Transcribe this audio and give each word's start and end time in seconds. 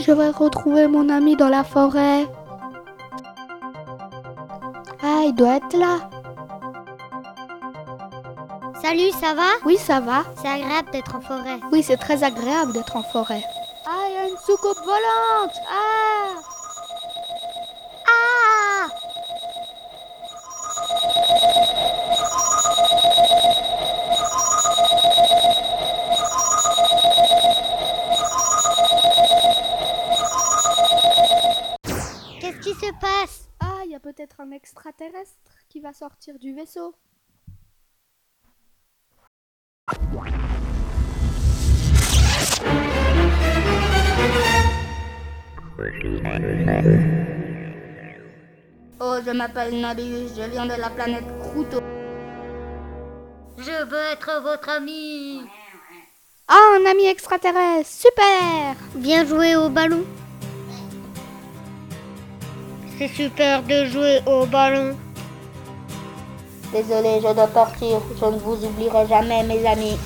je 0.00 0.12
vais 0.12 0.30
retrouver 0.30 0.86
mon 0.86 1.08
ami 1.08 1.36
dans 1.36 1.48
la 1.48 1.64
forêt. 1.64 2.26
Ah, 5.02 5.22
il 5.26 5.34
doit 5.34 5.56
être 5.56 5.76
là. 5.76 6.10
Salut, 8.80 9.10
ça 9.20 9.34
va? 9.34 9.50
Oui, 9.64 9.76
ça 9.76 10.00
va. 10.00 10.24
C'est 10.40 10.48
agréable 10.48 10.90
d'être 10.90 11.14
en 11.14 11.20
forêt. 11.20 11.60
Oui, 11.70 11.82
c'est 11.82 11.98
très 11.98 12.24
agréable 12.24 12.72
d'être 12.72 12.96
en 12.96 13.02
forêt. 13.02 13.42
Ah, 13.86 14.06
il 14.08 14.14
y 14.14 14.18
a 14.18 14.28
une 14.28 14.38
soucoupe 14.38 14.78
volante. 14.84 15.56
Ah 15.70 16.49
se 32.90 33.00
passe 33.00 33.48
Ah, 33.60 33.82
il 33.84 33.90
y 33.90 33.94
a 33.94 34.00
peut-être 34.00 34.40
un 34.40 34.50
extraterrestre 34.50 35.52
qui 35.68 35.80
va 35.80 35.92
sortir 35.92 36.38
du 36.38 36.54
vaisseau. 36.54 36.94
Oh, 49.02 49.16
je 49.24 49.30
m'appelle 49.30 49.80
Nadius, 49.80 50.32
je 50.36 50.50
viens 50.50 50.66
de 50.66 50.74
la 50.74 50.90
planète 50.90 51.24
Crouto. 51.40 51.80
Je 53.58 53.84
veux 53.84 54.12
être 54.12 54.42
votre 54.42 54.68
ami. 54.68 55.42
Ah, 56.48 56.76
un 56.80 56.90
ami 56.90 57.06
extraterrestre, 57.06 57.88
super 57.88 58.74
Bien 58.94 59.24
joué 59.24 59.54
au 59.56 59.68
ballon. 59.68 60.04
C'est 63.00 63.08
super 63.08 63.62
de 63.62 63.86
jouer 63.86 64.20
au 64.26 64.44
ballon. 64.44 64.94
Désolé, 66.70 67.14
je 67.16 67.32
dois 67.32 67.46
partir, 67.46 67.98
je 68.20 68.26
ne 68.26 68.38
vous 68.38 68.62
oublierai 68.62 69.06
jamais, 69.08 69.42
mes 69.42 69.66
amis. 69.66 69.96